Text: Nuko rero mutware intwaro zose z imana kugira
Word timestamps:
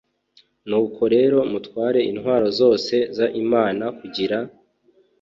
Nuko 0.69 1.01
rero 1.15 1.37
mutware 1.51 1.99
intwaro 2.11 2.47
zose 2.59 2.95
z 3.15 3.19
imana 3.43 3.85
kugira 3.99 4.37